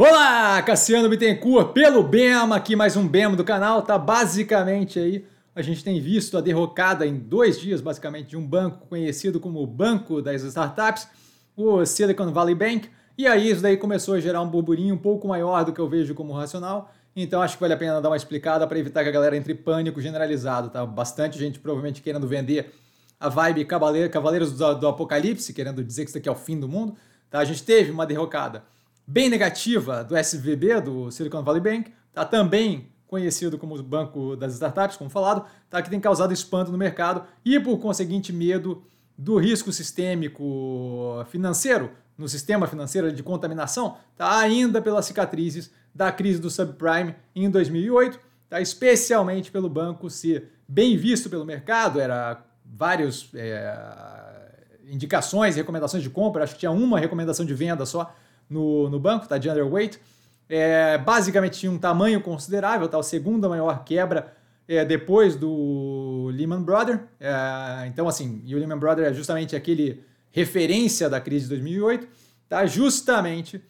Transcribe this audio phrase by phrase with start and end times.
[0.00, 5.60] Olá, Cassiano Bittencourt, pelo BEM, aqui mais um BEM do canal, tá basicamente aí, a
[5.60, 9.66] gente tem visto a derrocada em dois dias, basicamente, de um banco conhecido como o
[9.66, 11.08] Banco das Startups,
[11.56, 12.88] o Silicon Valley Bank,
[13.18, 15.88] e aí isso daí começou a gerar um burburinho um pouco maior do que eu
[15.88, 19.08] vejo como racional, então acho que vale a pena dar uma explicada para evitar que
[19.08, 20.86] a galera entre pânico generalizado, tá?
[20.86, 22.72] Bastante gente provavelmente querendo vender
[23.18, 26.68] a vibe Cavaleiros do, do Apocalipse, querendo dizer que isso aqui é o fim do
[26.68, 26.94] mundo,
[27.28, 27.40] tá?
[27.40, 28.62] A gente teve uma derrocada
[29.10, 32.26] bem negativa do SVB, do Silicon Valley Bank, tá?
[32.26, 35.80] também conhecido como o banco das startups, como falado, tá?
[35.80, 38.84] que tem causado espanto no mercado e, por conseguinte, medo
[39.16, 44.38] do risco sistêmico financeiro, no sistema financeiro de contaminação, tá?
[44.38, 48.60] ainda pelas cicatrizes da crise do subprime em 2008, tá?
[48.60, 53.74] especialmente pelo banco ser bem visto pelo mercado, era várias é,
[54.90, 58.14] indicações, recomendações de compra, acho que tinha uma recomendação de venda só,
[58.48, 59.38] no, no banco, tá?
[59.38, 59.98] De underweight.
[60.48, 62.98] É, basicamente tinha um tamanho considerável, tá?
[62.98, 64.32] A segunda maior quebra
[64.66, 67.00] é, depois do Lehman Brothers.
[67.20, 72.08] É, então, assim, e o Lehman Brothers é justamente aquele referência da crise de 2008,
[72.48, 72.66] tá?
[72.66, 73.62] Justamente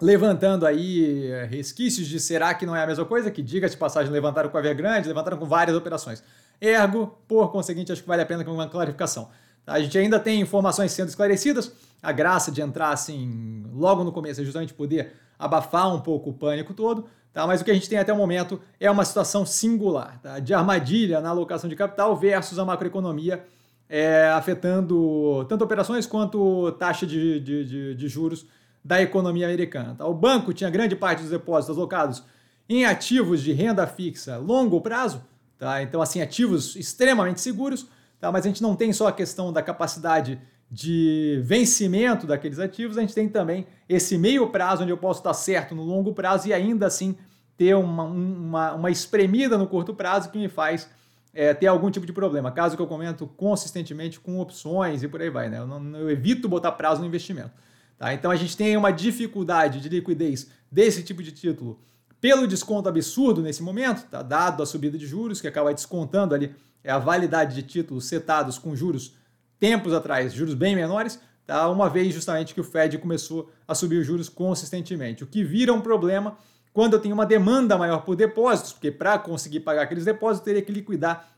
[0.00, 3.30] levantando aí é, resquícios de será que não é a mesma coisa?
[3.30, 6.22] Que, diga de passagem, levantaram com a Via Grande, levantaram com várias operações.
[6.60, 9.28] Ergo, por conseguinte, acho que vale a pena com uma clarificação.
[9.66, 14.40] A gente ainda tem informações sendo esclarecidas, a graça de entrar assim logo no começo
[14.40, 17.46] é justamente poder abafar um pouco o pânico todo, tá?
[17.46, 20.38] Mas o que a gente tem até o momento é uma situação singular, tá?
[20.38, 23.44] De armadilha na alocação de capital versus a macroeconomia
[23.88, 28.46] é, afetando tanto operações quanto taxa de, de, de, de juros
[28.84, 29.94] da economia americana.
[29.96, 30.06] Tá?
[30.06, 32.22] O banco tinha grande parte dos depósitos alocados
[32.68, 35.22] em ativos de renda fixa longo prazo,
[35.58, 35.82] tá?
[35.82, 37.86] Então assim ativos extremamente seguros,
[38.20, 38.30] tá?
[38.30, 40.38] Mas a gente não tem só a questão da capacidade
[40.70, 45.32] de vencimento daqueles ativos, a gente tem também esse meio prazo onde eu posso estar
[45.32, 47.16] certo no longo prazo e ainda assim
[47.56, 50.88] ter uma, uma, uma espremida no curto prazo que me faz
[51.34, 52.52] é, ter algum tipo de problema.
[52.52, 55.58] Caso que eu comento consistentemente com opções e por aí vai, né?
[55.58, 57.50] Eu, não, eu evito botar prazo no investimento.
[57.98, 58.12] Tá?
[58.12, 61.80] Então a gente tem uma dificuldade de liquidez desse tipo de título
[62.20, 64.22] pelo desconto absurdo nesse momento, tá?
[64.22, 68.58] dado a subida de juros, que acaba descontando ali é a validade de títulos setados
[68.58, 69.14] com juros
[69.58, 71.68] tempos atrás, juros bem menores, tá?
[71.68, 75.24] uma vez justamente que o Fed começou a subir os juros consistentemente.
[75.24, 76.36] O que vira um problema
[76.72, 80.62] quando eu tenho uma demanda maior por depósitos, porque para conseguir pagar aqueles depósitos, teria
[80.62, 81.32] que liquidar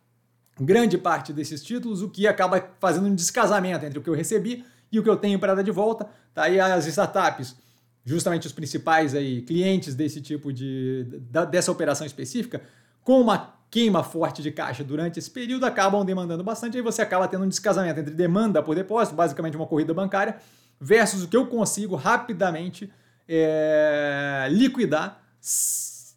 [0.61, 4.65] grande parte desses títulos, o que acaba fazendo um descasamento entre o que eu recebi
[4.93, 6.07] e o que eu tenho para dar de volta.
[6.35, 6.49] Tá?
[6.49, 7.57] E as startups,
[8.05, 11.07] justamente os principais aí, clientes desse tipo de
[11.51, 12.61] dessa operação específica,
[13.03, 17.29] com uma queima forte de caixa durante esse período, acabam demandando bastante, aí você acaba
[17.29, 20.37] tendo um descasamento entre demanda por depósito, basicamente uma corrida bancária,
[20.81, 22.91] versus o que eu consigo rapidamente
[23.29, 25.23] é, liquidar,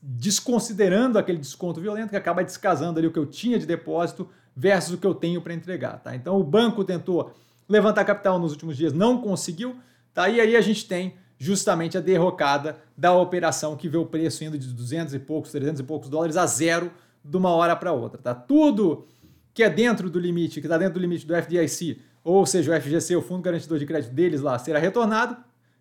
[0.01, 4.95] desconsiderando aquele desconto violento que acaba descasando ali o que eu tinha de depósito versus
[4.95, 5.99] o que eu tenho para entregar.
[5.99, 6.15] Tá?
[6.15, 7.33] Então o banco tentou
[7.69, 9.75] levantar capital nos últimos dias, não conseguiu,
[10.13, 10.27] tá?
[10.27, 14.57] e aí a gente tem justamente a derrocada da operação que vê o preço indo
[14.57, 16.91] de 200 e poucos, 300 e poucos dólares a zero
[17.23, 18.21] de uma hora para outra.
[18.21, 18.35] Tá?
[18.35, 19.07] Tudo
[19.53, 22.81] que é dentro do limite, que está dentro do limite do FDIC, ou seja, o
[22.81, 25.37] FGC, o Fundo Garantidor de Crédito deles lá, será retornado,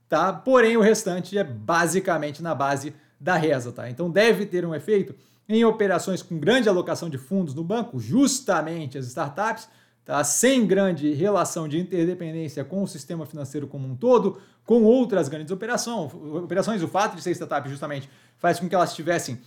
[0.09, 0.33] tá?
[0.33, 3.73] porém o restante é basicamente na base da reza.
[3.73, 3.89] Tá?
[3.89, 5.15] Então deve ter um efeito
[5.49, 9.69] em operações com grande alocação de fundos no banco, justamente as startups,
[10.05, 10.23] tá?
[10.25, 15.53] sem grande relação de interdependência com o sistema financeiro como um todo, com outras grandes
[15.53, 16.13] operações.
[16.13, 16.83] operações.
[16.83, 19.41] O fato de ser startup justamente faz com que elas tivessem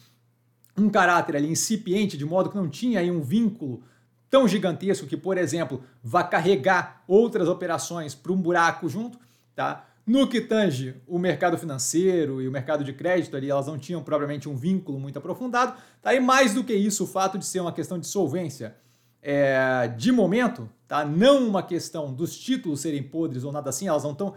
[0.78, 3.84] um caráter ali incipiente, de modo que não tinha aí um vínculo
[4.30, 9.18] tão gigantesco que, por exemplo, vá carregar outras operações para um buraco junto,
[9.56, 9.86] tá?
[10.06, 14.04] No que tange o mercado financeiro e o mercado de crédito ali, elas não tinham
[14.04, 16.14] propriamente um vínculo muito aprofundado, tá?
[16.14, 18.76] E mais do que isso, o fato de ser uma questão de solvência
[19.22, 21.04] é, de momento, tá?
[21.04, 24.36] Não uma questão dos títulos serem podres ou nada assim, elas não estão.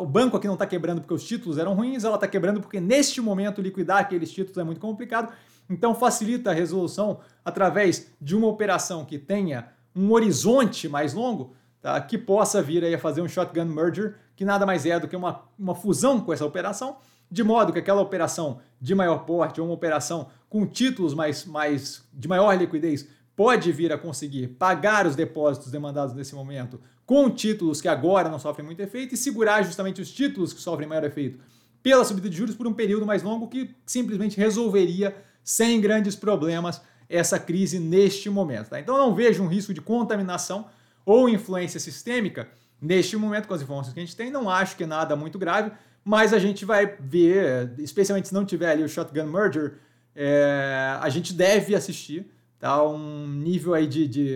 [0.00, 2.78] O banco aqui não está quebrando porque os títulos eram ruins, ela está quebrando porque
[2.78, 5.32] neste momento liquidar aqueles títulos é muito complicado
[5.68, 12.00] então facilita a resolução através de uma operação que tenha um horizonte mais longo, tá?
[12.00, 15.16] que possa vir aí a fazer um shotgun merger, que nada mais é do que
[15.16, 16.98] uma, uma fusão com essa operação,
[17.30, 22.04] de modo que aquela operação de maior porte ou uma operação com títulos mais, mais
[22.12, 23.06] de maior liquidez
[23.36, 28.38] pode vir a conseguir pagar os depósitos demandados nesse momento com títulos que agora não
[28.38, 31.38] sofrem muito efeito e segurar justamente os títulos que sofrem maior efeito
[31.82, 35.14] pela subida de juros por um período mais longo que simplesmente resolveria
[35.48, 36.78] sem grandes problemas
[37.08, 38.68] essa crise neste momento.
[38.68, 38.78] Tá?
[38.78, 40.66] Então não vejo um risco de contaminação
[41.06, 44.30] ou influência sistêmica neste momento com as informações que a gente tem.
[44.30, 45.72] Não acho que é nada muito grave,
[46.04, 49.78] mas a gente vai ver, especialmente se não tiver ali o Shotgun Merger,
[50.14, 52.30] é, a gente deve assistir
[52.60, 52.86] tá?
[52.86, 54.34] um nível aí de, de,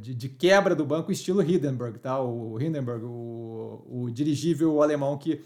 [0.00, 2.22] de, de, quebra do banco estilo Hindenburg, tá?
[2.22, 5.40] o Hindenburg, o, o dirigível alemão que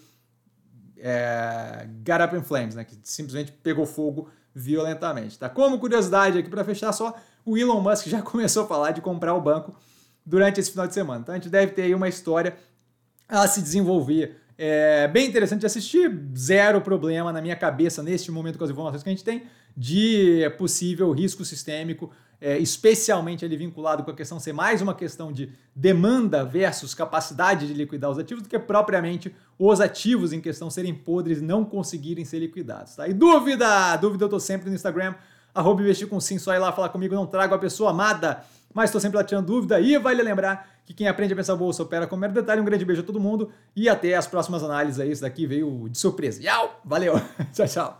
[1.09, 2.83] é, got up in flames, né?
[2.83, 5.39] que simplesmente pegou fogo violentamente.
[5.39, 5.49] Tá?
[5.49, 7.15] Como curiosidade aqui para fechar só,
[7.45, 9.73] o Elon Musk já começou a falar de comprar o banco
[10.25, 11.21] durante esse final de semana.
[11.21, 12.57] Então a gente deve ter aí uma história
[13.29, 14.37] a se desenvolver.
[14.59, 19.05] É bem interessante de assistir, zero problema na minha cabeça neste momento com as informações
[19.05, 19.45] que a gente tem
[19.77, 25.33] de possível risco sistêmico, é, especialmente ali vinculado com a questão ser mais uma questão
[25.33, 30.69] de demanda versus capacidade de liquidar os ativos do que propriamente os ativos em questão
[30.71, 32.97] serem podres e não conseguirem ser liquidados.
[32.97, 33.09] Tá?
[33.09, 33.97] E dúvida?
[33.97, 35.15] Dúvida eu tô sempre no Instagram,
[35.55, 38.91] arroba investir com sim, só ir lá falar comigo, não trago a pessoa amada, mas
[38.91, 42.07] estou sempre lá tirando dúvida e vale lembrar que quem aprende a pensar bolsa opera
[42.07, 42.61] com mero detalhe.
[42.61, 45.11] Um grande beijo a todo mundo e até as próximas análises aí.
[45.11, 46.43] Isso daqui veio de surpresa.
[46.43, 46.81] Yau!
[46.85, 47.15] Valeu!
[47.53, 47.95] tchau, tchau!